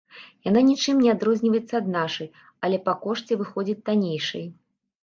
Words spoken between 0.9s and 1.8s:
не адрозніваецца